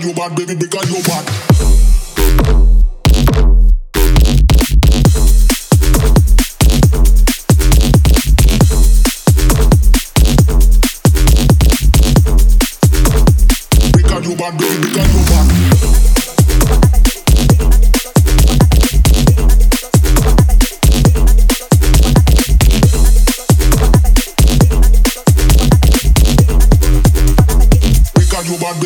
[0.00, 1.50] because you bad, baby, because you bad.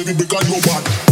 [0.05, 1.04] baby, because you're bad.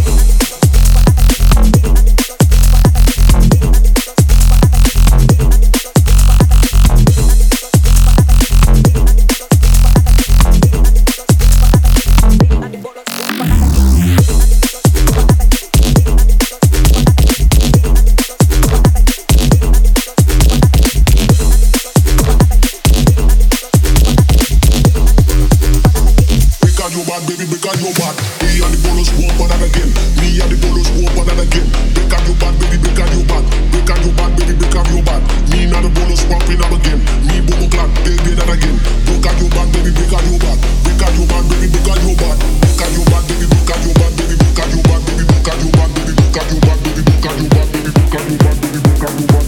[27.63, 28.19] got your back.
[28.43, 29.87] We and the bolos walk on again.
[30.19, 31.67] Me and the bolos walk on again.
[31.95, 33.45] They got your back, baby, they got your back.
[33.71, 35.23] They got your back, baby, they got your back.
[35.47, 36.99] Me and the bolos pumping up again.
[37.23, 38.77] Me boom clap, baby, that again.
[39.07, 40.59] They got your back, baby, they got your back.
[40.59, 42.37] They got your back, baby, they got your back.
[42.43, 45.23] They got your back, baby, they got your back, baby, they got your back, baby,
[45.23, 47.87] they got your back, baby, they got your back, baby, they got your back, baby,
[47.87, 49.47] they got your back, baby, they got your back.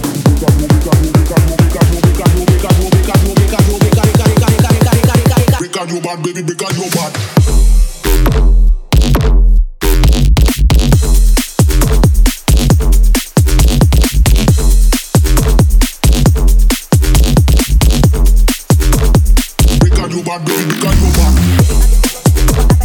[5.58, 7.73] Break out your bad, baby, break out your bad.
[20.44, 21.12] baby, got you
[22.78, 22.83] back?